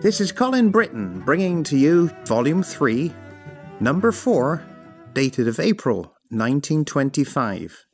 This 0.00 0.20
is 0.20 0.30
Colin 0.30 0.70
Britton 0.70 1.22
bringing 1.22 1.64
to 1.64 1.76
you 1.76 2.10
Volume 2.24 2.62
3, 2.62 3.12
Number 3.80 4.12
4, 4.12 4.64
dated 5.12 5.48
of 5.48 5.58
April 5.58 6.14
1925. 6.28 7.84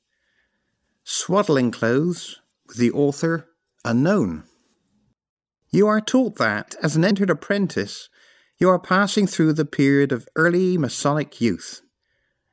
Swaddling 1.02 1.70
Clothes, 1.70 2.42
with 2.68 2.76
the 2.76 2.90
author 2.90 3.48
unknown. 3.86 4.44
You 5.70 5.86
are 5.86 6.02
taught 6.02 6.36
that, 6.36 6.74
as 6.82 6.94
an 6.94 7.06
entered 7.06 7.30
apprentice, 7.30 8.10
you 8.58 8.68
are 8.68 8.78
passing 8.78 9.26
through 9.26 9.54
the 9.54 9.64
period 9.64 10.12
of 10.12 10.28
early 10.36 10.76
Masonic 10.76 11.40
youth. 11.40 11.80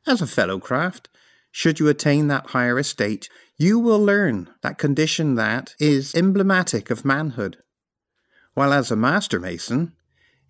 As 0.07 0.21
a 0.21 0.27
fellow 0.27 0.59
craft, 0.59 1.09
should 1.51 1.77
you 1.77 1.89
attain 1.89 2.27
that 2.27 2.51
higher 2.51 2.79
estate, 2.79 3.27
you 3.57 3.79
will 3.79 4.01
learn 4.01 4.49
that 4.61 4.77
condition 4.77 5.35
that 5.35 5.75
is 5.77 6.15
emblematic 6.15 6.89
of 6.89 7.03
manhood 7.03 7.57
while 8.53 8.73
as 8.73 8.91
a 8.91 8.95
master 8.95 9.39
mason, 9.39 9.93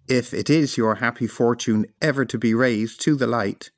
if 0.08 0.34
it 0.34 0.50
is 0.50 0.78
your 0.78 0.96
happy 0.96 1.28
fortune 1.28 1.86
ever 2.02 2.26
to 2.26 2.38
be 2.38 2.54
raised 2.54 3.02
to 3.02 3.16
the 3.16 3.28
light, 3.28 3.72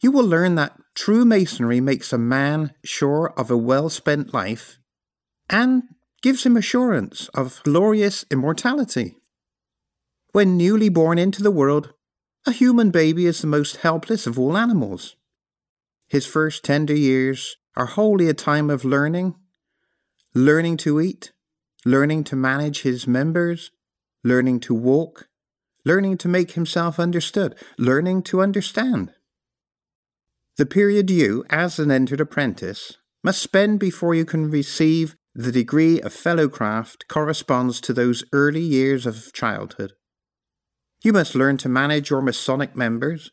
you 0.00 0.12
will 0.12 0.24
learn 0.24 0.54
that 0.54 0.78
true 0.94 1.24
masonry 1.24 1.80
makes 1.80 2.12
a 2.12 2.18
man 2.18 2.72
sure 2.84 3.32
of 3.36 3.50
a 3.50 3.56
well 3.56 3.88
spent 3.88 4.32
life 4.32 4.78
and 5.50 5.82
gives 6.22 6.44
him 6.44 6.56
assurance 6.56 7.28
of 7.28 7.60
glorious 7.64 8.24
immortality. 8.30 9.16
When 10.32 10.56
newly 10.56 10.88
born 10.88 11.18
into 11.18 11.42
the 11.42 11.50
world, 11.50 11.94
a 12.46 12.52
human 12.52 12.90
baby 12.90 13.26
is 13.26 13.40
the 13.40 13.46
most 13.46 13.78
helpless 13.78 14.26
of 14.26 14.38
all 14.38 14.56
animals. 14.56 15.16
His 16.06 16.26
first 16.26 16.64
tender 16.64 16.94
years 16.94 17.56
are 17.76 17.86
wholly 17.86 18.28
a 18.28 18.34
time 18.34 18.70
of 18.70 18.84
learning, 18.84 19.34
learning 20.34 20.76
to 20.78 21.00
eat, 21.00 21.32
learning 21.84 22.24
to 22.24 22.36
manage 22.36 22.82
his 22.82 23.06
members, 23.06 23.70
learning 24.24 24.60
to 24.60 24.74
walk, 24.74 25.28
learning 25.84 26.18
to 26.18 26.28
make 26.28 26.52
himself 26.52 26.98
understood, 26.98 27.54
learning 27.78 28.22
to 28.22 28.42
understand. 28.42 29.12
The 30.56 30.66
period 30.66 31.08
you, 31.10 31.44
as 31.50 31.78
an 31.78 31.90
entered 31.90 32.20
apprentice, 32.20 32.96
must 33.22 33.40
spend 33.40 33.78
before 33.78 34.14
you 34.14 34.24
can 34.24 34.50
receive 34.50 35.16
the 35.34 35.52
degree 35.52 36.00
of 36.00 36.12
fellowcraft 36.12 37.06
corresponds 37.08 37.80
to 37.82 37.92
those 37.92 38.24
early 38.32 38.60
years 38.60 39.06
of 39.06 39.32
childhood. 39.32 39.92
You 41.04 41.12
must 41.12 41.36
learn 41.36 41.58
to 41.58 41.68
manage 41.68 42.10
your 42.10 42.20
Masonic 42.20 42.74
members. 42.74 43.30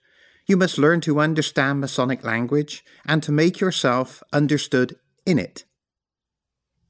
You 0.48 0.56
must 0.56 0.78
learn 0.78 1.02
to 1.02 1.20
understand 1.20 1.82
Masonic 1.82 2.24
language 2.24 2.84
and 3.08 3.24
to 3.24 3.32
make 3.32 3.60
yourself 3.60 4.22
understood 4.32 4.98
in 5.26 5.40
it. 5.40 5.66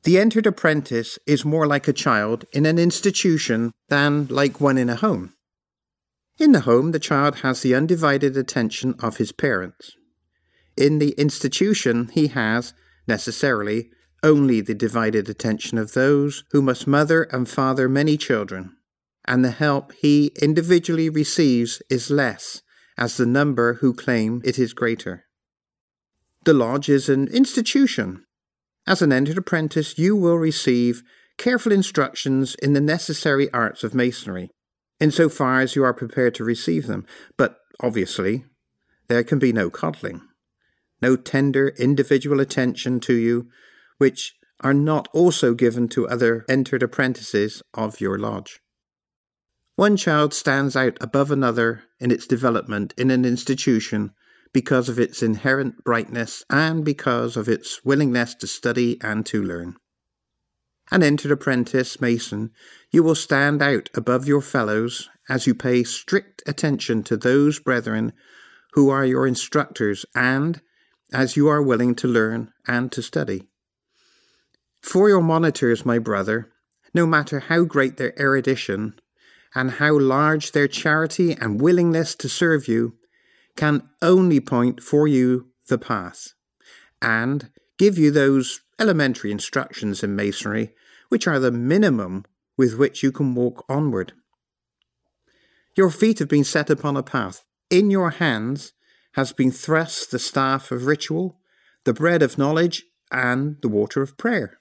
The 0.06 0.20
entered 0.20 0.45
apprentice 0.45 1.17
is 1.25 1.44
more 1.44 1.66
like 1.66 1.88
a 1.88 1.94
child 1.94 2.45
in 2.53 2.67
an 2.67 2.78
institution 2.78 3.71
than 3.89 4.27
like 4.27 4.61
one 4.61 4.77
in 4.77 4.88
a 4.88 4.95
home. 4.95 5.33
In 6.38 6.52
the 6.52 6.60
home, 6.60 6.92
the 6.92 6.99
child 6.99 7.38
has 7.38 7.61
the 7.61 7.73
undivided 7.73 8.38
attention 8.38 8.93
of 8.99 9.17
his 9.17 9.32
parents. 9.32 9.93
In 10.77 10.99
the 10.99 11.16
institution, 11.17 12.10
he 12.14 12.27
has, 12.27 12.76
necessarily, 13.08 13.89
only 14.21 14.61
the 14.61 14.76
divided 14.76 15.27
attention 15.27 15.80
of 15.80 15.93
those 15.93 16.43
who 16.52 16.61
must 16.61 16.86
mother 16.86 17.23
and 17.23 17.49
father 17.49 17.89
many 17.89 18.16
children, 18.16 18.77
and 19.27 19.43
the 19.43 19.49
help 19.49 19.92
he 19.93 20.32
individually 20.39 21.10
receives 21.10 21.82
is 21.89 22.11
less, 22.11 22.61
as 22.95 23.17
the 23.17 23.26
number 23.26 23.76
who 23.76 23.92
claim 23.92 24.39
it 24.45 24.60
is 24.60 24.72
greater. 24.72 25.26
The 26.43 26.54
lodge 26.54 26.89
is 26.89 27.10
an 27.10 27.27
institution 27.30 28.24
as 28.88 29.02
an 29.02 29.12
entered 29.12 29.38
apprentice, 29.38 29.98
you 29.98 30.16
will 30.16 30.38
receive 30.38 31.04
careful 31.38 31.72
instructions 31.72 32.56
in 32.56 32.73
the 32.73 32.82
necessary 32.82 33.52
arts 33.52 33.84
of 33.84 33.94
masonry, 33.94 34.50
insofar 35.00 35.62
as 35.62 35.76
you 35.76 35.84
are 35.84 35.94
prepared 35.94 36.36
to 36.36 36.44
receive 36.44 36.88
them. 36.88 37.06
But 37.38 37.58
obviously, 37.82 38.46
there 39.08 39.23
can 39.23 39.40
be 39.40 39.52
no 39.52 39.70
coddling, 39.70 40.22
no 41.02 41.16
tender 41.16 41.70
individual 41.80 42.40
attention 42.40 43.00
to 43.02 43.14
you, 43.14 43.48
which 43.98 44.36
are 44.62 44.73
not 44.73 45.08
also 45.14 45.54
given 45.54 45.88
to 45.90 46.08
other 46.08 46.46
entered 46.48 46.84
apprentices 46.84 47.62
of 47.73 48.00
your 48.00 48.17
lodge. 48.17 48.62
One 49.76 49.98
child 49.98 50.34
stands 50.34 50.76
out 50.76 50.98
above 51.02 51.32
another 51.32 51.84
in 52.00 52.12
its 52.12 52.26
development 52.26 52.94
in 52.98 53.12
an 53.12 53.26
institution 53.26 54.12
because 54.55 54.88
of 54.88 54.98
its 54.98 55.21
inherent 55.21 55.83
brightness 55.83 56.45
and 56.49 56.86
because 56.86 57.36
of 57.36 57.49
its 57.49 57.83
willingness 57.83 58.33
to 58.33 58.48
study 58.48 58.98
and 59.02 59.26
to 59.26 59.43
learn. 59.43 59.76
An 60.89 61.04
entered 61.04 61.33
apprentice 61.33 61.99
mason, 61.99 62.52
you 62.89 63.04
will 63.04 63.16
stand 63.16 63.61
out 63.61 63.89
above 63.93 64.30
your 64.30 64.39
fellows 64.39 65.10
as 65.27 65.45
you 65.45 65.54
pay 65.54 65.83
strict 65.83 66.42
attention 66.48 67.04
to 67.04 67.17
those 67.17 67.60
brethren 67.60 68.14
who 68.71 68.89
are 68.89 69.04
your 69.04 69.27
instructors 69.27 70.05
and 70.16 70.61
as 71.11 71.36
you 71.36 71.49
are 71.49 71.61
willing 71.61 71.93
to 71.93 72.08
learn 72.08 72.54
and 72.66 72.93
to 72.93 73.02
study. 73.02 73.43
For 74.80 75.10
your 75.10 75.22
monitors, 75.22 75.86
my 75.86 75.99
brother, 75.99 76.49
no 76.93 77.05
matter 77.05 77.42
how 77.42 77.66
great 77.66 77.98
their 77.98 78.17
erudition 78.17 78.98
and 79.54 79.72
how 79.72 79.99
large 79.99 80.54
their 80.54 80.70
charity 80.70 81.33
and 81.33 81.60
willingness 81.60 82.16
to 82.16 82.30
serve 82.30 82.70
you, 82.70 82.95
can 83.55 83.89
only 84.02 84.39
point 84.39 84.82
for 84.82 85.08
you 85.08 85.48
the 85.67 85.77
path 85.77 86.33
and 87.02 87.49
give 87.77 87.98
you 87.98 88.11
those 88.11 88.61
elementary 88.80 89.32
instructions 89.32 90.04
in 90.04 90.16
masonry, 90.16 90.73
which 91.10 91.27
are 91.27 91.39
the 91.39 91.52
minimum 91.52 92.26
with 92.58 92.77
which 92.77 93.04
you 93.04 93.11
can 93.11 93.36
walk 93.36 93.66
onward. 93.70 94.14
Your 95.76 95.89
feet 95.89 96.20
have 96.20 96.30
been 96.30 96.43
set 96.43 96.70
upon 96.70 96.95
a 96.95 97.04
path. 97.04 97.43
In 97.70 97.92
your 97.92 98.11
hands 98.11 98.73
has 99.14 99.33
been 99.33 99.52
thrust 99.52 100.11
the 100.11 100.20
staff 100.20 100.72
of 100.72 100.86
ritual, 100.86 101.39
the 101.83 101.93
bread 101.93 102.22
of 102.22 102.37
knowledge, 102.37 102.83
and 103.11 103.58
the 103.61 103.67
water 103.67 104.02
of 104.02 104.17
prayer. 104.17 104.60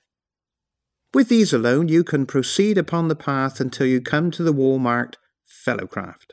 With 1.12 1.28
these 1.28 1.53
alone, 1.53 1.88
you 1.88 2.03
can 2.03 2.26
proceed 2.26 2.76
upon 2.76 3.09
the 3.09 3.16
path 3.16 3.61
until 3.61 3.87
you 3.87 4.00
come 4.00 4.31
to 4.32 4.43
the 4.43 4.53
wall 4.53 4.78
marked 4.78 5.19
Fellowcraft 5.47 6.32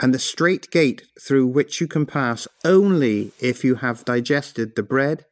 and 0.00 0.14
the 0.14 0.18
straight 0.18 0.70
gate 0.70 1.06
through 1.20 1.46
which 1.46 1.80
you 1.80 1.86
can 1.86 2.06
pass 2.06 2.48
only 2.64 3.32
if 3.38 3.62
you 3.62 3.76
have 3.76 4.04
digested 4.04 4.74
the 4.74 4.82
bread, 4.82 5.26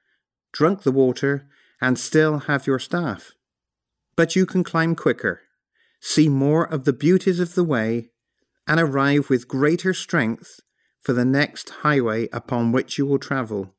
drunk 0.52 0.82
the 0.82 0.92
water, 0.92 1.46
and 1.80 1.98
still 1.98 2.40
have 2.40 2.66
your 2.66 2.78
staff. 2.78 3.32
But 4.14 4.36
you 4.36 4.44
can 4.44 4.62
climb 4.62 4.94
quicker, 4.94 5.40
see 6.00 6.28
more 6.28 6.64
of 6.64 6.84
the 6.84 6.92
beauties 6.92 7.40
of 7.40 7.54
the 7.54 7.64
way, 7.64 8.10
and 8.66 8.78
arrive 8.78 9.30
with 9.30 9.48
greater 9.48 9.94
strength 9.94 10.60
for 11.00 11.14
the 11.14 11.24
next 11.24 11.70
highway 11.82 12.28
upon 12.32 12.70
which 12.70 12.98
you 12.98 13.06
will 13.06 13.18
travel, 13.18 13.74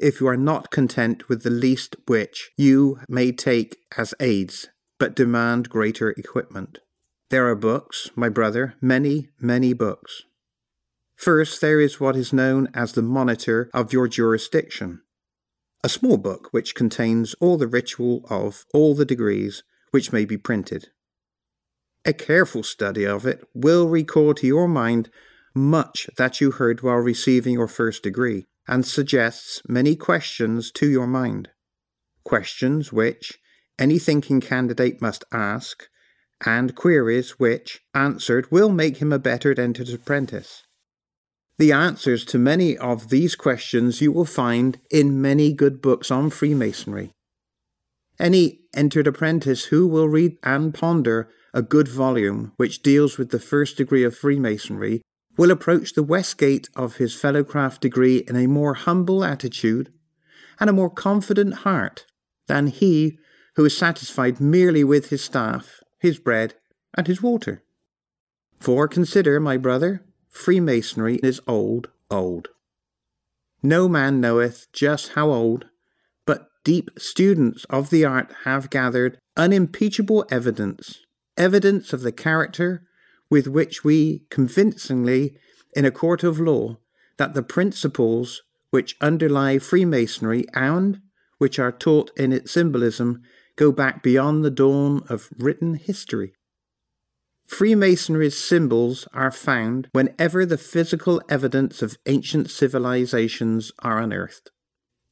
if 0.00 0.20
you 0.20 0.26
are 0.26 0.36
not 0.36 0.70
content 0.70 1.28
with 1.28 1.44
the 1.44 1.50
least 1.50 1.94
which 2.06 2.50
you 2.56 2.98
may 3.08 3.30
take 3.30 3.76
as 3.96 4.14
aids, 4.18 4.68
but 4.98 5.14
demand 5.14 5.68
greater 5.68 6.10
equipment. 6.10 6.80
There 7.30 7.46
are 7.48 7.54
books, 7.54 8.10
my 8.16 8.28
brother, 8.28 8.74
many, 8.80 9.28
many 9.40 9.72
books. 9.72 10.24
First, 11.14 11.60
there 11.60 11.80
is 11.80 12.00
what 12.00 12.16
is 12.16 12.32
known 12.32 12.66
as 12.74 12.92
the 12.92 13.02
Monitor 13.02 13.70
of 13.72 13.92
your 13.92 14.08
jurisdiction, 14.08 15.02
a 15.84 15.88
small 15.88 16.16
book 16.16 16.48
which 16.50 16.74
contains 16.74 17.34
all 17.34 17.56
the 17.56 17.68
ritual 17.68 18.26
of 18.28 18.64
all 18.74 18.96
the 18.96 19.04
degrees 19.04 19.62
which 19.92 20.12
may 20.12 20.24
be 20.24 20.36
printed. 20.36 20.88
A 22.04 22.12
careful 22.12 22.64
study 22.64 23.06
of 23.06 23.24
it 23.24 23.44
will 23.54 23.86
recall 23.86 24.34
to 24.34 24.46
your 24.46 24.66
mind 24.66 25.08
much 25.54 26.10
that 26.16 26.40
you 26.40 26.50
heard 26.50 26.82
while 26.82 26.96
receiving 26.96 27.54
your 27.54 27.68
first 27.68 28.02
degree, 28.02 28.46
and 28.66 28.84
suggests 28.84 29.62
many 29.68 29.94
questions 29.94 30.72
to 30.72 30.88
your 30.88 31.06
mind. 31.06 31.48
Questions 32.24 32.92
which 32.92 33.38
any 33.78 33.98
thinking 34.00 34.40
candidate 34.40 35.00
must 35.00 35.24
ask 35.32 35.88
and 36.44 36.74
queries 36.74 37.32
which, 37.38 37.80
answered, 37.94 38.50
will 38.50 38.70
make 38.70 38.98
him 38.98 39.12
a 39.12 39.18
better 39.18 39.58
entered 39.58 39.88
apprentice. 39.90 40.62
The 41.58 41.72
answers 41.72 42.24
to 42.26 42.38
many 42.38 42.76
of 42.78 43.10
these 43.10 43.34
questions 43.34 44.00
you 44.00 44.12
will 44.12 44.24
find 44.24 44.78
in 44.90 45.20
many 45.20 45.52
good 45.52 45.82
books 45.82 46.10
on 46.10 46.30
Freemasonry. 46.30 47.12
Any 48.18 48.60
entered 48.74 49.06
apprentice 49.06 49.66
who 49.66 49.86
will 49.86 50.08
read 50.08 50.38
and 50.42 50.72
ponder 50.72 51.28
a 51.52 51.62
good 51.62 51.88
volume 51.88 52.52
which 52.56 52.82
deals 52.82 53.18
with 53.18 53.30
the 53.30 53.38
first 53.38 53.76
degree 53.76 54.04
of 54.04 54.16
Freemasonry, 54.16 55.02
will 55.36 55.50
approach 55.50 55.94
the 55.94 56.02
Westgate 56.02 56.68
of 56.76 56.96
his 56.96 57.14
fellowcraft 57.14 57.80
degree 57.80 58.18
in 58.28 58.36
a 58.36 58.46
more 58.46 58.74
humble 58.74 59.24
attitude 59.24 59.92
and 60.58 60.68
a 60.68 60.72
more 60.74 60.90
confident 60.90 61.54
heart 61.54 62.04
than 62.46 62.66
he 62.66 63.18
who 63.56 63.64
is 63.64 63.76
satisfied 63.76 64.40
merely 64.40 64.84
with 64.84 65.10
his 65.10 65.22
staff, 65.22 65.79
his 66.00 66.18
bread, 66.18 66.54
and 66.96 67.06
his 67.06 67.22
water. 67.22 67.62
For 68.58 68.88
consider, 68.88 69.38
my 69.38 69.56
brother, 69.56 70.02
Freemasonry 70.28 71.16
is 71.22 71.40
old, 71.46 71.88
old. 72.10 72.48
No 73.62 73.88
man 73.88 74.20
knoweth 74.20 74.68
just 74.72 75.12
how 75.12 75.30
old, 75.30 75.66
but 76.26 76.48
deep 76.64 76.90
students 76.98 77.64
of 77.70 77.90
the 77.90 78.04
art 78.04 78.32
have 78.44 78.70
gathered 78.70 79.18
unimpeachable 79.36 80.24
evidence, 80.30 81.00
evidence 81.36 81.92
of 81.92 82.02
the 82.02 82.12
character 82.12 82.86
with 83.28 83.46
which 83.46 83.84
we 83.84 84.24
convincingly, 84.30 85.36
in 85.74 85.84
a 85.84 85.90
court 85.90 86.24
of 86.24 86.40
law, 86.40 86.78
that 87.16 87.34
the 87.34 87.42
principles 87.42 88.42
which 88.70 88.96
underlie 89.00 89.58
Freemasonry 89.58 90.44
and 90.54 91.00
which 91.38 91.58
are 91.58 91.72
taught 91.72 92.10
in 92.16 92.32
its 92.32 92.52
symbolism 92.52 93.22
go 93.60 93.70
back 93.70 94.02
beyond 94.02 94.42
the 94.42 94.50
dawn 94.50 95.02
of 95.10 95.28
written 95.36 95.74
history. 95.74 96.32
Freemasonry's 97.46 98.38
symbols 98.38 99.06
are 99.12 99.30
found 99.30 99.86
whenever 99.92 100.46
the 100.46 100.56
physical 100.56 101.20
evidence 101.28 101.82
of 101.82 101.98
ancient 102.06 102.48
civilizations 102.48 103.70
are 103.80 104.00
unearthed. 104.00 104.50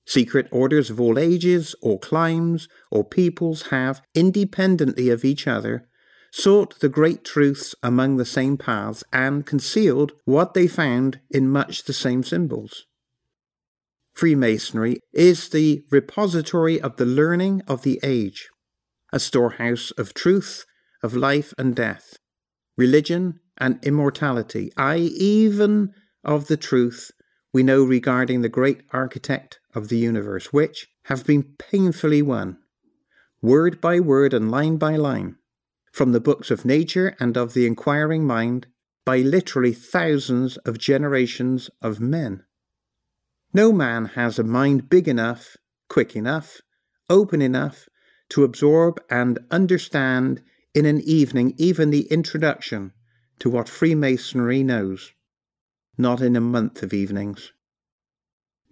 Secret 0.07 0.49
orders 0.51 0.89
of 0.89 0.99
all 0.99 1.19
ages, 1.19 1.75
or 1.83 1.99
climes, 1.99 2.69
or 2.91 3.05
peoples 3.05 3.69
have, 3.69 4.01
independently 4.15 5.11
of 5.11 5.27
each 5.27 5.47
other, 5.47 5.87
sought 6.33 6.81
the 6.81 6.89
great 6.89 7.25
truths 7.25 7.75
among 7.83 8.17
the 8.17 8.25
same 8.25 8.57
paths 8.57 9.05
and 9.13 9.45
concealed 9.45 10.13
what 10.25 10.55
they 10.55 10.67
found 10.67 11.21
in 11.31 11.51
much 11.51 11.85
the 11.85 11.93
same 11.93 12.23
symbols. 12.23 12.87
Freemasonry 14.19 14.99
is 15.13 15.51
the 15.51 15.85
repository 15.93 16.81
of 16.81 16.97
the 16.97 17.07
learning 17.07 17.63
of 17.69 17.83
the 17.83 18.01
age, 18.03 18.49
a 19.13 19.21
storehouse 19.21 19.93
of 19.93 20.13
truth, 20.13 20.65
of 21.05 21.15
life 21.15 21.55
and 21.57 21.77
death, 21.77 22.17
religion 22.77 23.39
and 23.59 23.79
immortality, 23.85 24.73
ay, 24.77 24.97
even 24.97 25.95
of 26.25 26.49
the 26.49 26.57
truth 26.57 27.13
we 27.53 27.63
know 27.63 27.85
regarding 27.85 28.43
the 28.43 28.49
great 28.49 28.81
architect 28.91 29.61
of 29.73 29.89
the 29.89 29.99
universe, 29.99 30.53
which 30.53 30.89
have 31.05 31.25
been 31.25 31.55
painfully 31.57 32.21
won, 32.21 32.59
word 33.41 33.81
by 33.81 34.01
word 34.01 34.35
and 34.35 34.51
line 34.51 34.79
by 34.79 34.97
line, 34.97 35.37
from 35.93 36.11
the 36.11 36.19
books 36.19 36.51
of 36.51 36.65
nature 36.65 37.15
and 37.21 37.37
of 37.37 37.55
the 37.55 37.69
inquiring 37.69 38.27
mind, 38.27 38.67
by 39.05 39.19
literally 39.19 39.73
thousands 39.73 40.57
of 40.67 40.77
generations 40.77 41.71
of 41.81 42.01
men. 42.01 42.43
No 43.53 43.73
man 43.73 44.07
has 44.07 44.39
a 44.39 44.45
mind 44.45 44.91
big 44.91 45.09
enough, 45.09 45.57
quick 45.89 46.15
enough, 46.15 46.61
open 47.09 47.41
enough 47.41 47.89
to 48.31 48.45
absorb 48.45 49.01
and 49.09 49.39
understand 49.51 50.43
in 50.75 50.85
an 50.85 51.01
evening 51.01 51.55
even 51.57 51.91
the 51.91 52.07
introduction 52.11 52.93
to 53.39 53.49
what 53.49 53.69
Freemasonry 53.69 54.63
knows, 54.63 55.13
not 55.97 56.21
in 56.21 56.37
a 56.37 56.41
month 56.41 56.83
of 56.83 56.93
evenings. 56.93 57.53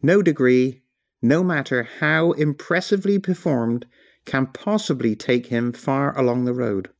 No 0.02 0.20
degree, 0.20 0.82
no 1.22 1.42
matter 1.42 1.88
how 2.00 2.32
impressively 2.32 3.18
performed, 3.18 3.86
can 4.26 4.46
possibly 4.46 5.16
take 5.16 5.46
him 5.46 5.72
far 5.72 6.16
along 6.18 6.44
the 6.44 6.52
road. 6.52 6.90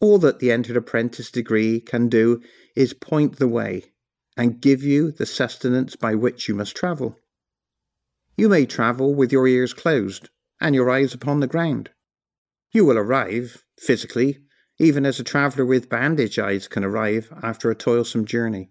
All 0.00 0.18
that 0.18 0.40
the 0.40 0.50
entered 0.50 0.76
apprentice 0.76 1.30
degree 1.30 1.78
can 1.78 2.08
do 2.08 2.42
is 2.74 2.92
point 2.92 3.36
the 3.36 3.46
way, 3.46 3.91
and 4.36 4.60
give 4.60 4.82
you 4.82 5.10
the 5.10 5.26
sustenance 5.26 5.96
by 5.96 6.14
which 6.14 6.48
you 6.48 6.54
must 6.54 6.76
travel. 6.76 7.18
You 8.36 8.48
may 8.48 8.66
travel 8.66 9.14
with 9.14 9.32
your 9.32 9.46
ears 9.46 9.74
closed 9.74 10.30
and 10.60 10.74
your 10.74 10.90
eyes 10.90 11.12
upon 11.12 11.40
the 11.40 11.46
ground. 11.46 11.90
You 12.72 12.84
will 12.84 12.98
arrive, 12.98 13.64
physically, 13.78 14.38
even 14.78 15.04
as 15.04 15.20
a 15.20 15.24
traveller 15.24 15.66
with 15.66 15.90
bandaged 15.90 16.38
eyes 16.38 16.66
can 16.66 16.84
arrive 16.84 17.32
after 17.42 17.70
a 17.70 17.74
toilsome 17.74 18.24
journey. 18.24 18.70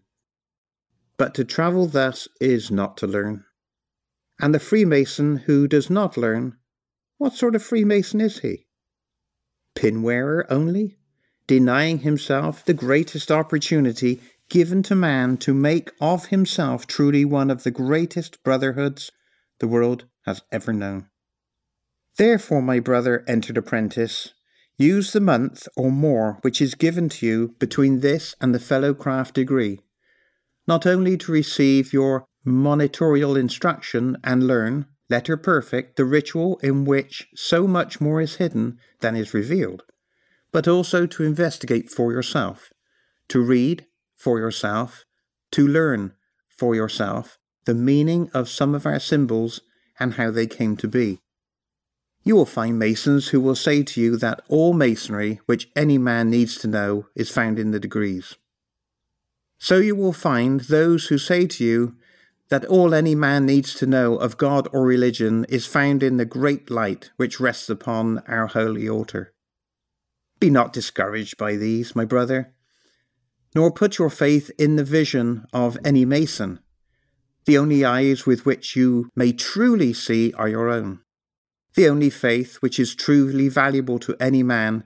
But 1.18 1.36
to 1.36 1.44
travel 1.44 1.86
thus 1.86 2.28
is 2.40 2.72
not 2.72 2.98
to 2.98 3.08
learn. 3.08 3.46
And 4.40 4.56
the 4.56 4.60
Freemason 4.60 5.38
who 5.38 5.68
does 5.68 5.90
not 5.90 6.18
learn, 6.18 6.58
what 7.18 7.34
sort 7.34 7.56
of 7.56 7.62
Freemason 7.62 8.19
is 8.19 8.40
he? 8.40 8.66
Pin 9.75 10.02
wearer 10.02 10.52
only, 10.52 10.98
denying 11.46 12.00
himself 12.00 12.66
the 12.66 12.74
greatest 12.74 13.31
opportunity 13.31 14.22
given 14.51 14.83
to 14.83 14.94
man 14.94 15.38
to 15.38 15.53
make 15.53 15.92
of 16.01 16.25
himself 16.25 16.86
truly 16.86 17.24
one 17.24 17.50
of 17.50 17.63
the 17.63 17.71
greatest 17.71 18.44
brotherhoods 18.44 19.09
the 19.59 19.68
world 19.68 20.03
has 20.25 20.42
ever 20.51 20.74
known. 20.74 21.07
Therefore, 22.18 22.62
my 22.62 22.81
brother 22.81 23.24
entered 23.30 23.57
apprentice, 23.57 24.33
use 24.77 25.13
the 25.13 25.21
month 25.21 25.69
or 25.77 25.89
more 25.89 26.38
which 26.42 26.62
is 26.62 26.75
given 26.75 27.07
to 27.07 27.25
you 27.25 27.56
between 27.59 28.01
this 28.01 28.36
and 28.42 28.53
the 28.53 28.59
fellow 28.59 28.94
craft 28.94 29.36
degree, 29.36 29.80
not 30.68 30.86
only 30.86 31.15
to 31.15 31.31
receive 31.31 31.94
your 31.94 32.25
monitorial 32.44 33.38
instruction 33.38 34.18
and 34.21 34.48
learn, 34.48 34.86
letter 35.09 35.38
perfect, 35.38 35.95
the 35.95 36.03
ritual 36.03 36.59
in 36.62 36.83
which 36.83 37.30
so 37.36 37.68
much 37.68 38.01
more 38.01 38.19
is 38.19 38.36
hidden 38.36 38.77
than 39.00 39.15
is 39.15 39.33
revealed, 39.33 39.83
but 40.51 40.68
also 40.68 41.06
to 41.06 41.24
investigate 41.24 41.89
for 41.89 42.12
yourself, 42.12 42.74
to 43.30 43.39
read, 43.39 43.86
for 44.22 44.38
yourself, 44.38 45.04
to 45.52 45.68
learn 45.68 46.14
for 46.48 46.76
yourself 46.76 47.40
the 47.66 47.74
meaning 47.74 48.30
of 48.34 48.50
some 48.50 48.76
of 48.76 48.86
our 48.86 49.00
symbols 49.00 49.62
and 50.00 50.14
how 50.14 50.30
they 50.30 50.48
came 50.48 50.78
to 50.78 50.88
be. 50.88 51.20
You 52.24 52.36
will 52.36 52.46
find 52.46 52.78
Masons 52.78 53.30
who 53.30 53.42
will 53.42 53.56
say 53.56 53.82
to 53.82 54.00
you 54.00 54.16
that 54.18 54.42
all 54.48 54.74
Masonry 54.74 55.40
which 55.48 55.70
any 55.76 55.98
man 55.98 56.30
needs 56.30 56.58
to 56.60 56.68
know 56.68 57.08
is 57.16 57.32
found 57.32 57.58
in 57.58 57.72
the 57.72 57.80
degrees. 57.80 58.36
So 59.58 59.78
you 59.78 59.96
will 59.96 60.14
find 60.14 60.62
those 60.62 61.08
who 61.08 61.18
say 61.18 61.48
to 61.48 61.64
you 61.64 61.96
that 62.50 62.66
all 62.66 62.94
any 62.94 63.16
man 63.16 63.46
needs 63.46 63.74
to 63.76 63.88
know 63.88 64.18
of 64.18 64.38
God 64.38 64.68
or 64.72 64.84
religion 64.84 65.46
is 65.50 65.66
found 65.66 66.04
in 66.04 66.18
the 66.18 66.25
great 66.25 66.70
light 66.70 67.10
which 67.18 67.40
rests 67.40 67.70
upon 67.70 68.20
our 68.28 68.48
holy 68.48 68.88
altar. 68.88 69.34
Be 70.40 70.50
not 70.50 70.74
discouraged 70.74 71.38
by 71.38 71.56
these, 71.56 71.96
my 71.96 72.06
brother 72.06 72.54
nor 73.53 73.72
put 73.72 73.98
your 73.98 74.10
faith 74.10 74.51
in 74.58 74.75
the 74.75 74.84
vision 74.84 75.46
of 75.53 75.77
any 75.84 76.05
mason. 76.05 76.60
The 77.46 77.58
only 77.58 77.84
eyes 77.84 78.25
with 78.25 78.46
which 78.46 78.75
you 78.75 79.10
may 79.15 79.34
truly 79.34 79.93
see 79.93 80.31
are 80.34 80.48
your 80.48 80.70
own. 80.70 81.00
The 81.75 81.88
only 81.88 82.10
faith 82.10 82.58
which 82.58 82.79
is 82.79 82.96
truly 82.96 83.50
valuable 83.50 84.00
to 84.00 84.15
any 84.20 84.43
man 84.43 84.84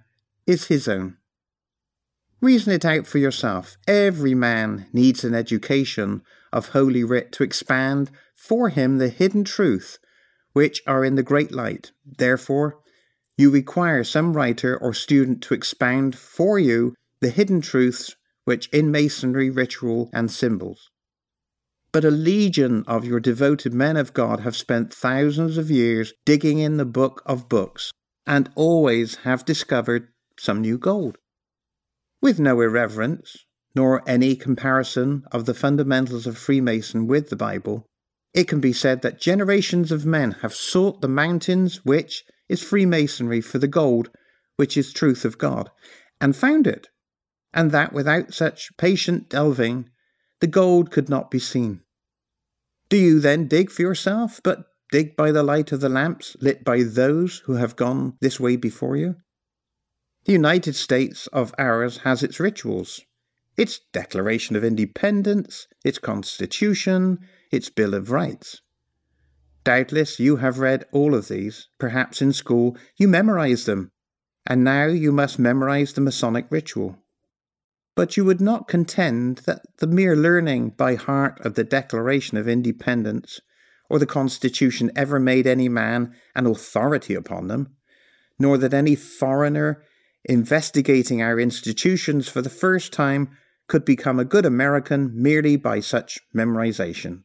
is 0.48 0.68
his 0.68 0.88
own. 0.88 1.18
Reason 2.42 2.72
it 2.72 2.86
out 2.86 3.08
for 3.08 3.18
yourself. 3.18 3.78
Every 3.88 4.36
man 4.36 4.88
needs 4.94 5.24
an 5.24 5.34
education 5.34 6.22
of 6.54 6.70
Holy 6.70 7.04
Writ 7.04 7.32
to 7.34 7.44
expand 7.44 8.12
for 8.36 8.70
him 8.70 8.98
the 8.98 9.10
hidden 9.10 9.44
truth 9.44 9.98
which 10.54 10.82
are 10.88 11.04
in 11.04 11.16
the 11.16 11.24
great 11.24 11.52
light. 11.52 11.92
Therefore, 12.06 12.80
you 13.38 13.50
require 13.50 14.04
some 14.04 14.34
writer 14.34 14.78
or 14.78 14.94
student 14.94 15.42
to 15.44 15.54
expound 15.54 16.16
for 16.16 16.58
you 16.58 16.96
the 17.20 17.30
hidden 17.30 17.62
truths 17.62 18.16
which 18.46 18.70
in 18.70 18.90
masonry, 18.90 19.50
ritual, 19.50 20.10
and 20.14 20.32
symbols. 20.32 20.90
But 21.92 22.06
a 22.06 22.12
legion 22.12 22.84
of 22.88 23.06
your 23.06 23.20
devoted 23.20 23.74
men 23.74 23.98
of 23.98 24.14
God 24.14 24.42
have 24.42 24.56
spent 24.56 24.94
thousands 24.94 25.58
of 25.58 25.72
years 25.72 26.14
digging 26.26 26.60
in 26.60 26.78
the 26.78 26.86
book 26.86 27.22
of 27.26 27.50
books 27.50 27.92
and 28.26 28.50
always 28.56 29.16
have 29.18 29.46
discovered 29.46 30.10
some 30.38 30.62
new 30.62 30.78
gold. 30.78 31.18
With 32.22 32.40
no 32.40 32.60
irreverence, 32.62 33.46
nor 33.76 34.04
any 34.08 34.36
comparison 34.36 35.24
of 35.32 35.46
the 35.46 35.54
fundamentals 35.54 36.28
of 36.28 36.38
Freemason 36.38 37.08
with 37.08 37.30
the 37.30 37.36
Bible, 37.36 37.86
it 38.34 38.48
can 38.48 38.60
be 38.60 38.74
said 38.74 39.02
that 39.02 39.22
generations 39.22 39.92
of 39.92 40.06
men 40.06 40.32
have 40.42 40.54
sought 40.54 41.02
the 41.02 41.08
mountains 41.08 41.86
which 41.86 42.24
is 42.50 42.62
Freemasonry 42.62 43.42
for 43.42 43.60
the 43.60 43.68
gold 43.68 44.10
which 44.58 44.78
is 44.78 44.92
truth 44.92 45.26
of 45.26 45.38
God, 45.38 45.70
and 46.20 46.36
found 46.36 46.68
it 46.68 46.88
and 47.56 47.72
that 47.72 47.94
without 47.94 48.34
such 48.34 48.76
patient 48.78 49.30
delving, 49.30 49.90
the 50.42 50.48
gold 50.48 50.92
could 50.92 51.10
not 51.10 51.32
be 51.32 51.40
seen. 51.40 51.82
Do 52.90 52.98
you 52.98 53.20
then 53.22 53.48
dig 53.48 53.72
for 53.72 53.82
yourself, 53.82 54.42
but 54.44 54.66
dig 54.92 55.16
by 55.16 55.32
the 55.32 55.42
light 55.42 55.72
of 55.72 55.80
the 55.80 55.90
lamps 55.90 56.36
lit 56.42 56.64
by 56.66 56.84
those 56.84 57.40
who 57.46 57.54
have 57.54 57.78
gone 57.78 58.18
this 58.20 58.40
way 58.40 58.58
before 58.58 58.98
you? 58.98 59.16
The 60.26 60.34
United 60.34 60.76
States 60.76 61.28
of 61.28 61.54
ours 61.58 62.00
has 62.00 62.22
its 62.22 62.40
rituals, 62.40 63.02
its 63.58 63.80
Declaration 63.94 64.56
of 64.56 64.64
Independence, 64.64 65.68
its 65.84 65.98
Constitution, 65.98 67.20
its 67.52 67.70
Bill 67.70 67.94
of 67.94 68.12
Rights. 68.12 68.62
Doubtless 69.64 70.20
you 70.20 70.36
have 70.38 70.60
read 70.60 70.86
all 70.92 71.16
of 71.16 71.30
these, 71.30 71.70
perhaps 71.80 72.22
in 72.22 72.34
school 72.34 72.78
you 72.98 73.08
memorized 73.08 73.66
them, 73.66 73.92
and 74.46 74.64
now 74.64 74.88
you 74.88 75.12
must 75.12 75.40
memorize 75.40 75.94
the 75.94 76.02
Masonic 76.02 76.48
ritual. 76.50 76.98
But 77.96 78.18
you 78.18 78.26
would 78.26 78.42
not 78.42 78.68
contend 78.68 79.38
that 79.46 79.62
the 79.78 79.88
mere 79.88 80.16
learning 80.16 80.72
by 80.72 80.96
heart 80.96 81.40
of 81.46 81.56
the 81.56 81.64
Declaration 81.64 82.38
of 82.38 82.48
Independence 82.48 83.40
or 83.90 84.00
the 84.00 84.06
Constitution 84.06 84.92
ever 84.96 85.20
made 85.20 85.48
any 85.48 85.70
man 85.70 86.14
an 86.36 86.46
authority 86.46 87.14
upon 87.14 87.48
them, 87.48 87.76
nor 88.38 88.58
that 88.58 88.74
any 88.74 88.96
foreigner 88.96 89.82
investigating 90.26 91.22
our 91.22 91.40
institutions 91.40 92.28
for 92.28 92.42
the 92.42 92.50
first 92.50 92.92
time 92.92 93.30
could 93.68 93.86
become 93.86 94.20
a 94.20 94.26
good 94.26 94.46
American 94.46 95.12
merely 95.14 95.56
by 95.56 95.80
such 95.80 96.20
memorization. 96.36 97.24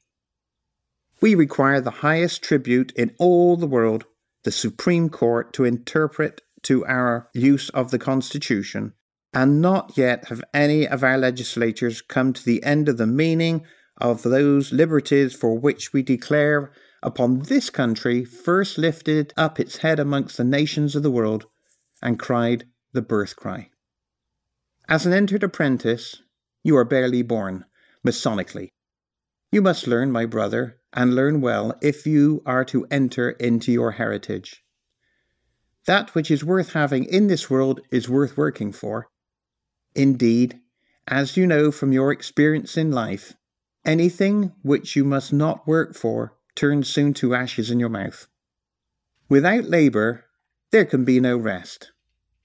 We 1.21 1.35
require 1.35 1.81
the 1.81 1.91
highest 1.91 2.43
tribute 2.43 2.93
in 2.93 3.15
all 3.19 3.57
the 3.57 3.67
world, 3.67 4.05
the 4.45 4.53
Supreme 4.53 5.09
Court, 5.09 5.53
to 5.55 5.65
interpret 5.65 6.41
to 6.63 6.85
our 6.87 7.29
use 7.35 7.69
of 7.71 7.91
the 7.91 7.99
Constitution, 7.99 8.95
and 9.33 9.61
not 9.61 9.97
yet 9.97 10.29
have 10.29 10.43
any 10.53 10.87
of 10.87 11.05
our 11.05 11.19
legislatures 11.19 12.03
come 12.03 12.33
to 12.33 12.45
the 12.45 12.63
end 12.65 12.89
of 12.89 12.99
the 12.99 13.07
meaning 13.07 13.65
of 13.99 14.23
those 14.23 14.73
liberties 14.73 15.35
for 15.35 15.59
which 15.59 15.93
we 15.93 16.03
declare 16.03 16.73
upon 17.03 17.41
this 17.41 17.71
country 17.71 18.25
first 18.25 18.79
lifted 18.79 19.33
up 19.37 19.61
its 19.61 19.79
head 19.79 20.01
amongst 20.01 20.37
the 20.37 20.45
nations 20.45 20.97
of 20.97 21.03
the 21.03 21.11
world 21.11 21.47
and 22.03 22.19
cried 22.19 22.65
the 22.93 23.03
birth 23.03 23.37
cry. 23.37 23.71
As 24.89 25.07
an 25.07 25.13
entered 25.13 25.45
apprentice, 25.45 26.23
you 26.65 26.77
are 26.77 26.85
barely 26.85 27.23
born, 27.23 27.65
Masonically. 28.07 28.69
You 29.53 29.63
must 29.63 29.87
learn, 29.87 30.11
my 30.11 30.27
brother, 30.27 30.79
and 30.93 31.15
learn 31.15 31.41
well 31.41 31.75
if 31.83 32.07
you 32.07 32.43
are 32.47 32.65
to 32.67 32.87
enter 32.91 33.31
into 33.31 33.71
your 33.71 33.93
heritage. 33.93 34.65
That 35.87 36.15
which 36.15 36.31
is 36.31 36.45
worth 36.45 36.73
having 36.73 37.05
in 37.05 37.27
this 37.27 37.51
world 37.51 37.81
is 37.91 38.09
worth 38.09 38.37
working 38.37 38.73
for. 38.73 39.10
Indeed, 39.95 40.61
as 41.09 41.37
you 41.37 41.47
know 41.47 41.71
from 41.71 41.93
your 41.93 42.13
experience 42.13 42.77
in 42.77 42.93
life, 42.93 43.35
anything 43.85 44.53
which 44.63 44.95
you 44.95 45.05
must 45.05 45.33
not 45.33 45.67
work 45.67 45.95
for 45.95 46.35
turns 46.55 46.89
soon 46.89 47.15
to 47.15 47.35
ashes 47.35 47.71
in 47.71 47.81
your 47.81 47.89
mouth. 47.89 48.27
Without 49.29 49.65
labour, 49.65 50.25
there 50.71 50.85
can 50.85 51.05
be 51.05 51.21
no 51.21 51.37
rest. 51.37 51.93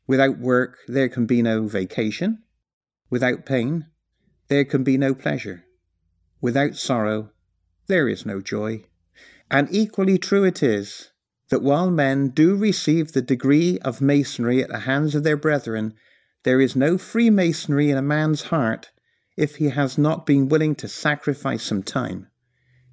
Without 0.07 0.37
work, 0.37 0.77
there 0.87 1.09
can 1.09 1.25
be 1.25 1.41
no 1.41 1.67
vacation. 1.67 2.43
Without 3.09 3.45
pain, 3.45 3.87
there 4.47 4.65
can 4.65 4.83
be 4.83 4.97
no 4.97 5.13
pleasure. 5.13 5.65
Without 6.41 6.75
sorrow, 6.75 7.31
there 7.87 8.07
is 8.07 8.25
no 8.25 8.41
joy. 8.41 8.83
And 9.49 9.67
equally 9.71 10.17
true 10.17 10.43
it 10.43 10.61
is 10.63 11.11
that 11.49 11.61
while 11.61 11.91
men 11.91 12.29
do 12.29 12.55
receive 12.55 13.11
the 13.11 13.21
degree 13.21 13.77
of 13.79 14.01
masonry 14.01 14.63
at 14.63 14.69
the 14.69 14.79
hands 14.79 15.13
of 15.13 15.23
their 15.23 15.37
brethren, 15.37 15.93
there 16.45 16.61
is 16.61 16.75
no 16.75 16.95
Freemasonry 16.95 17.89
in 17.89 17.97
a 17.97 18.03
man's 18.03 18.43
heart 18.43 18.91
if 19.35 19.55
he 19.55 19.69
has 19.69 19.97
not 19.97 20.27
been 20.27 20.47
willing 20.47 20.75
to 20.75 20.87
sacrifice 20.87 21.63
some 21.63 21.81
time, 21.81 22.27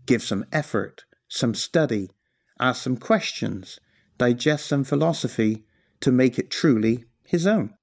give 0.07 0.23
some 0.23 0.47
effort, 0.51 1.05
some 1.29 1.55
study, 1.55 2.11
ask 2.59 2.83
some 2.83 2.97
questions, 2.97 3.79
digest 4.17 4.67
some 4.67 4.83
philosophy 4.83 5.67
to 6.01 6.11
make 6.11 6.39
it 6.39 6.51
truly 6.51 7.05
his 7.27 7.47
own. 7.47 7.75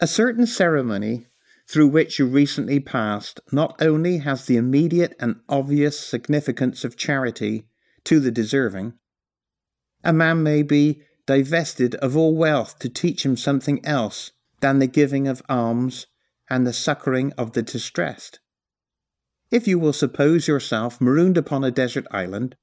A 0.00 0.06
certain 0.08 0.48
ceremony 0.48 1.28
through 1.68 1.86
which 1.86 2.18
you 2.18 2.26
recently 2.26 2.80
passed 2.80 3.38
not 3.52 3.80
only 3.80 4.18
has 4.18 4.46
the 4.46 4.56
immediate 4.56 5.14
and 5.20 5.36
obvious 5.48 5.98
significance 5.98 6.84
of 6.84 6.96
charity 6.96 7.68
to 8.02 8.18
the 8.18 8.32
deserving, 8.32 8.94
a 10.02 10.12
man 10.12 10.42
may 10.42 10.62
be 10.62 11.02
divested 11.24 11.94
of 11.96 12.16
all 12.16 12.36
wealth 12.36 12.80
to 12.80 12.88
teach 12.88 13.24
him 13.24 13.36
something 13.36 13.84
else 13.86 14.32
than 14.66 14.80
the 14.80 14.86
giving 14.88 15.28
of 15.28 15.40
alms 15.48 16.08
and 16.50 16.66
the 16.66 16.72
succouring 16.72 17.32
of 17.38 17.52
the 17.52 17.62
distressed. 17.62 18.40
If 19.48 19.68
you 19.68 19.78
will 19.78 19.92
suppose 19.92 20.48
yourself 20.48 21.00
marooned 21.00 21.38
upon 21.38 21.62
a 21.62 21.70
desert 21.70 22.04
island, 22.10 22.56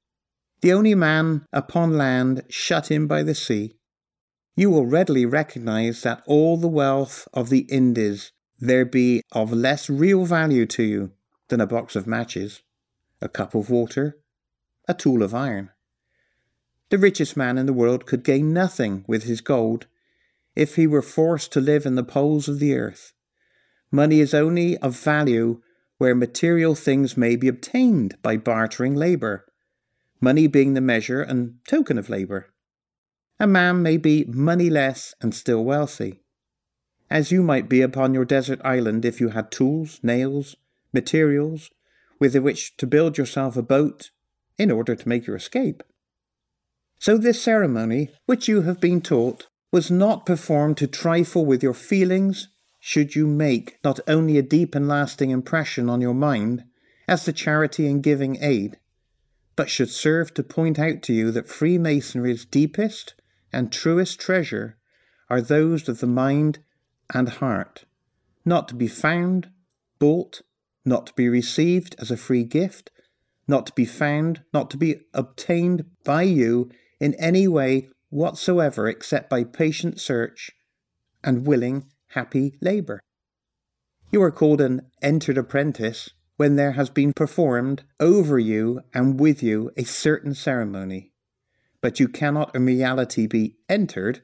the 0.60 0.70
only 0.70 0.94
man 0.94 1.46
upon 1.50 1.96
land 1.96 2.42
shut 2.50 2.90
in 2.90 3.06
by 3.06 3.22
the 3.22 3.34
sea, 3.34 3.78
you 4.54 4.68
will 4.68 4.84
readily 4.84 5.24
recognize 5.24 6.02
that 6.02 6.22
all 6.26 6.58
the 6.58 6.68
wealth 6.68 7.26
of 7.32 7.48
the 7.48 7.60
Indies 7.70 8.32
there 8.60 8.84
be 8.84 9.22
of 9.32 9.50
less 9.50 9.88
real 9.88 10.26
value 10.26 10.66
to 10.66 10.82
you 10.82 11.12
than 11.48 11.62
a 11.62 11.66
box 11.66 11.96
of 11.96 12.06
matches, 12.06 12.60
a 13.22 13.30
cup 13.30 13.54
of 13.54 13.70
water, 13.70 14.18
a 14.86 14.92
tool 14.92 15.22
of 15.22 15.34
iron. 15.34 15.70
The 16.90 16.98
richest 16.98 17.34
man 17.34 17.56
in 17.56 17.64
the 17.64 17.72
world 17.72 18.04
could 18.04 18.24
gain 18.24 18.52
nothing 18.52 19.06
with 19.08 19.22
his 19.22 19.40
gold 19.40 19.86
if 20.54 20.76
he 20.76 20.86
were 20.86 21.02
forced 21.02 21.52
to 21.52 21.60
live 21.60 21.86
in 21.86 21.94
the 21.94 22.04
poles 22.04 22.48
of 22.48 22.58
the 22.58 22.74
earth. 22.76 23.12
Money 23.90 24.20
is 24.20 24.34
only 24.34 24.76
of 24.78 24.98
value 24.98 25.60
where 25.98 26.14
material 26.14 26.74
things 26.74 27.16
may 27.16 27.36
be 27.36 27.48
obtained 27.48 28.20
by 28.22 28.36
bartering 28.36 28.94
labour, 28.94 29.46
money 30.20 30.46
being 30.46 30.74
the 30.74 30.80
measure 30.80 31.22
and 31.22 31.54
token 31.66 31.98
of 31.98 32.08
labour. 32.08 32.52
A 33.38 33.46
man 33.46 33.82
may 33.82 33.96
be 33.96 34.24
moneyless 34.28 35.14
and 35.20 35.34
still 35.34 35.64
wealthy 35.64 36.24
as 37.10 37.30
you 37.30 37.42
might 37.42 37.68
be 37.68 37.80
upon 37.80 38.14
your 38.14 38.24
desert 38.24 38.60
island 38.64 39.04
if 39.04 39.20
you 39.20 39.28
had 39.30 39.50
tools, 39.50 40.00
nails, 40.02 40.56
materials 40.92 41.70
with 42.18 42.34
which 42.36 42.76
to 42.76 42.86
build 42.86 43.18
yourself 43.18 43.56
a 43.56 43.62
boat 43.62 44.10
in 44.58 44.70
order 44.70 44.94
to 44.94 45.08
make 45.08 45.26
your 45.26 45.36
escape. 45.36 45.82
So, 46.98 47.18
this 47.18 47.42
ceremony, 47.42 48.10
which 48.26 48.48
you 48.48 48.62
have 48.62 48.80
been 48.80 49.00
taught, 49.00 49.48
was 49.74 49.90
not 49.90 50.24
performed 50.24 50.76
to 50.76 50.86
trifle 50.86 51.44
with 51.44 51.60
your 51.60 51.74
feelings, 51.74 52.46
should 52.78 53.16
you 53.16 53.26
make 53.26 53.76
not 53.82 53.98
only 54.06 54.38
a 54.38 54.42
deep 54.42 54.72
and 54.72 54.86
lasting 54.86 55.30
impression 55.30 55.90
on 55.90 56.00
your 56.00 56.14
mind 56.14 56.62
as 57.08 57.24
the 57.24 57.32
charity 57.32 57.88
in 57.88 58.00
giving 58.00 58.40
aid, 58.40 58.78
but 59.56 59.68
should 59.68 59.90
serve 59.90 60.32
to 60.32 60.44
point 60.44 60.78
out 60.78 61.02
to 61.02 61.12
you 61.12 61.32
that 61.32 61.48
Freemasonry's 61.48 62.44
deepest 62.44 63.14
and 63.52 63.72
truest 63.72 64.20
treasure 64.20 64.76
are 65.28 65.40
those 65.40 65.88
of 65.88 65.98
the 65.98 66.06
mind 66.06 66.60
and 67.12 67.28
heart, 67.30 67.84
not 68.44 68.68
to 68.68 68.76
be 68.76 68.86
found, 68.86 69.50
bought, 69.98 70.42
not 70.84 71.08
to 71.08 71.12
be 71.14 71.28
received 71.28 71.96
as 71.98 72.12
a 72.12 72.16
free 72.16 72.44
gift, 72.44 72.92
not 73.48 73.66
to 73.66 73.72
be 73.72 73.84
found, 73.84 74.42
not 74.52 74.70
to 74.70 74.76
be 74.76 75.00
obtained 75.12 75.84
by 76.04 76.22
you 76.22 76.70
in 77.00 77.14
any 77.14 77.48
way 77.48 77.88
whatsoever 78.14 78.86
except 78.86 79.28
by 79.28 79.42
patient 79.42 80.00
search 80.00 80.52
and 81.24 81.46
willing, 81.46 81.84
happy 82.10 82.56
labour. 82.60 83.00
You 84.12 84.22
are 84.22 84.30
called 84.30 84.60
an 84.60 84.82
entered 85.02 85.36
apprentice 85.36 86.10
when 86.36 86.54
there 86.54 86.72
has 86.72 86.90
been 86.90 87.12
performed 87.12 87.82
over 87.98 88.38
you 88.38 88.82
and 88.94 89.18
with 89.18 89.42
you 89.42 89.72
a 89.76 89.82
certain 89.82 90.32
ceremony, 90.34 91.12
but 91.80 91.98
you 91.98 92.06
cannot 92.06 92.54
in 92.54 92.64
reality 92.64 93.26
be 93.26 93.56
entered 93.68 94.22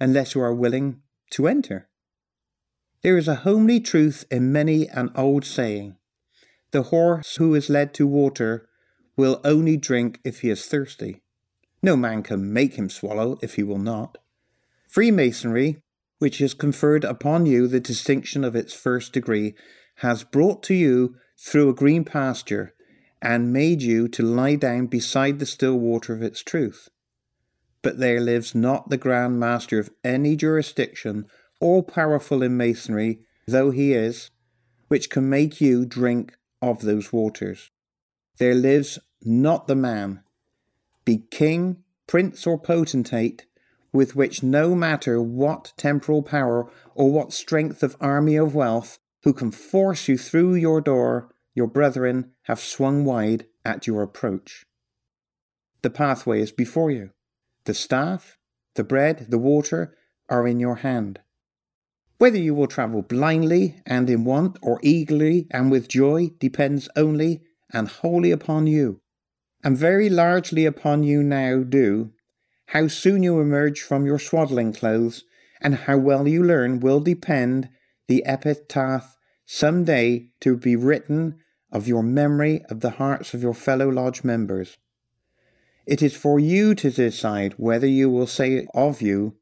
unless 0.00 0.34
you 0.34 0.40
are 0.40 0.54
willing 0.54 1.02
to 1.32 1.46
enter. 1.46 1.90
There 3.02 3.18
is 3.18 3.28
a 3.28 3.42
homely 3.46 3.80
truth 3.80 4.24
in 4.30 4.50
many 4.50 4.88
an 4.88 5.10
old 5.14 5.44
saying 5.44 5.96
The 6.70 6.84
horse 6.84 7.36
who 7.36 7.54
is 7.54 7.68
led 7.68 7.92
to 7.94 8.06
water 8.06 8.66
will 9.14 9.42
only 9.44 9.76
drink 9.76 10.20
if 10.24 10.40
he 10.40 10.48
is 10.48 10.64
thirsty. 10.64 11.22
No 11.82 11.96
man 11.96 12.22
can 12.22 12.52
make 12.52 12.74
him 12.74 12.88
swallow 12.88 13.38
if 13.42 13.54
he 13.54 13.62
will 13.62 13.78
not. 13.78 14.18
Freemasonry, 14.88 15.82
which 16.18 16.38
has 16.38 16.54
conferred 16.54 17.04
upon 17.04 17.46
you 17.46 17.66
the 17.66 17.80
distinction 17.80 18.44
of 18.44 18.56
its 18.56 18.72
first 18.72 19.12
degree, 19.12 19.54
has 19.96 20.24
brought 20.24 20.62
to 20.64 20.74
you 20.74 21.16
through 21.38 21.68
a 21.68 21.74
green 21.74 22.04
pasture 22.04 22.74
and 23.20 23.52
made 23.52 23.82
you 23.82 24.08
to 24.08 24.22
lie 24.22 24.56
down 24.56 24.86
beside 24.86 25.38
the 25.38 25.46
still 25.46 25.78
water 25.78 26.14
of 26.14 26.22
its 26.22 26.42
truth. 26.42 26.88
But 27.82 27.98
there 27.98 28.20
lives 28.20 28.54
not 28.54 28.90
the 28.90 28.96
Grand 28.96 29.38
Master 29.38 29.78
of 29.78 29.90
any 30.02 30.36
jurisdiction 30.36 31.26
all 31.60 31.82
powerful 31.82 32.42
in 32.42 32.56
masonry 32.56 33.20
though 33.46 33.70
he 33.70 33.92
is, 33.92 34.30
which 34.88 35.08
can 35.08 35.28
make 35.28 35.60
you 35.60 35.86
drink 35.86 36.36
of 36.60 36.82
those 36.82 37.12
waters. 37.12 37.70
There 38.38 38.54
lives 38.54 38.98
not 39.22 39.66
the 39.66 39.76
man, 39.76 40.22
be 41.06 41.22
king, 41.30 41.78
prince, 42.06 42.46
or 42.46 42.58
potentate, 42.58 43.46
with 43.92 44.14
which 44.14 44.42
no 44.42 44.74
matter 44.74 45.22
what 45.22 45.72
temporal 45.78 46.22
power 46.22 46.70
or 46.94 47.10
what 47.10 47.32
strength 47.32 47.82
of 47.82 47.96
army 47.98 48.36
of 48.36 48.54
wealth, 48.54 48.98
who 49.22 49.32
can 49.32 49.50
force 49.50 50.06
you 50.06 50.18
through 50.18 50.54
your 50.54 50.82
door, 50.82 51.34
your 51.54 51.66
brethren 51.66 52.32
have 52.42 52.60
swung 52.60 53.04
wide 53.04 53.46
at 53.64 53.86
your 53.86 54.02
approach. 54.02 54.66
The 55.80 55.90
pathway 55.90 56.42
is 56.42 56.52
before 56.52 56.90
you. 56.90 57.10
The 57.64 57.74
staff, 57.74 58.36
the 58.74 58.84
bread, 58.84 59.26
the 59.30 59.38
water 59.38 59.96
are 60.28 60.46
in 60.46 60.60
your 60.60 60.76
hand. 60.76 61.20
Whether 62.18 62.38
you 62.38 62.54
will 62.54 62.66
travel 62.66 63.02
blindly 63.02 63.80
and 63.84 64.08
in 64.08 64.24
want 64.24 64.58
or 64.62 64.80
eagerly 64.82 65.46
and 65.50 65.70
with 65.70 65.88
joy 65.88 66.30
depends 66.38 66.88
only 66.96 67.42
and 67.72 67.88
wholly 67.88 68.30
upon 68.30 68.66
you, 68.66 69.00
and 69.66 69.76
very 69.76 70.08
largely 70.08 70.64
upon 70.64 71.02
you 71.02 71.24
now 71.24 71.64
do, 71.64 72.12
how 72.66 72.86
soon 72.86 73.24
you 73.24 73.40
emerge 73.40 73.82
from 73.82 74.06
your 74.06 74.16
swaddling 74.16 74.72
clothes 74.72 75.24
and 75.60 75.74
how 75.74 75.96
well 75.96 76.28
you 76.28 76.40
learn 76.40 76.78
will 76.78 77.00
depend 77.00 77.68
the 78.06 78.24
epitaph 78.24 79.16
some 79.44 79.82
day 79.82 80.28
to 80.38 80.56
be 80.56 80.76
written 80.76 81.40
of 81.72 81.88
your 81.88 82.04
memory 82.04 82.62
of 82.70 82.78
the 82.78 82.90
hearts 82.90 83.34
of 83.34 83.42
your 83.42 83.54
fellow 83.54 83.88
lodge 83.88 84.22
members. 84.22 84.78
It 85.84 86.00
is 86.00 86.16
for 86.16 86.38
you 86.38 86.76
to 86.76 86.88
decide 86.88 87.54
whether 87.56 87.88
you 87.88 88.08
will 88.08 88.28
say 88.28 88.68
of 88.72 89.02
you 89.02 89.34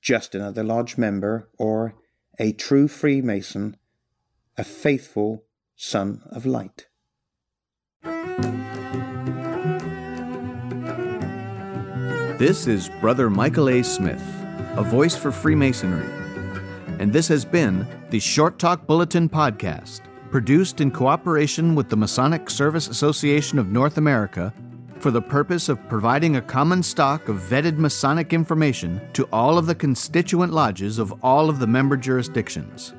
just 0.00 0.36
another 0.36 0.62
lodge 0.62 0.96
member 0.96 1.50
or 1.58 1.96
a 2.38 2.52
true 2.52 2.86
Freemason, 2.86 3.76
a 4.56 4.62
faithful 4.62 5.42
son 5.74 6.22
of 6.30 6.46
light. 6.46 6.86
This 12.38 12.66
is 12.66 12.90
Brother 13.00 13.30
Michael 13.30 13.70
A. 13.70 13.82
Smith, 13.82 14.22
a 14.76 14.82
voice 14.82 15.16
for 15.16 15.32
Freemasonry. 15.32 16.06
And 16.98 17.10
this 17.10 17.28
has 17.28 17.46
been 17.46 17.86
the 18.10 18.20
Short 18.20 18.58
Talk 18.58 18.86
Bulletin 18.86 19.26
Podcast, 19.26 20.02
produced 20.30 20.82
in 20.82 20.90
cooperation 20.90 21.74
with 21.74 21.88
the 21.88 21.96
Masonic 21.96 22.50
Service 22.50 22.88
Association 22.88 23.58
of 23.58 23.68
North 23.68 23.96
America 23.96 24.52
for 24.98 25.10
the 25.10 25.22
purpose 25.22 25.70
of 25.70 25.88
providing 25.88 26.36
a 26.36 26.42
common 26.42 26.82
stock 26.82 27.30
of 27.30 27.38
vetted 27.38 27.78
Masonic 27.78 28.34
information 28.34 29.00
to 29.14 29.26
all 29.32 29.56
of 29.56 29.64
the 29.64 29.74
constituent 29.74 30.52
lodges 30.52 30.98
of 30.98 31.14
all 31.24 31.48
of 31.48 31.58
the 31.58 31.66
member 31.66 31.96
jurisdictions, 31.96 32.92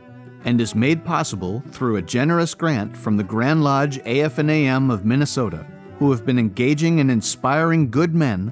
and 0.46 0.60
is 0.60 0.74
made 0.74 1.06
possible 1.06 1.62
through 1.70 1.98
a 1.98 2.02
generous 2.02 2.56
grant 2.56 2.98
from 2.98 3.18
the 3.18 3.24
Grand 3.24 3.64
Lodge 3.64 4.00
AF&AM 4.00 4.90
of 4.90 5.06
Minnesota, 5.06 5.64
who 6.00 6.10
have 6.10 6.26
been 6.26 6.40
engaging 6.40 7.00
and 7.00 7.12
inspiring 7.12 7.92
good 7.92 8.16
men 8.16 8.52